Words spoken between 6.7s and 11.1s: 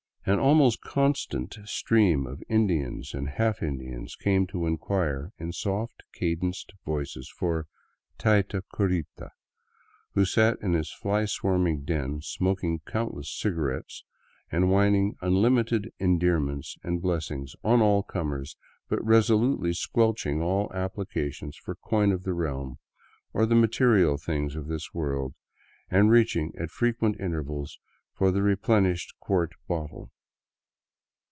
voices for'' tayta curita," who sat in his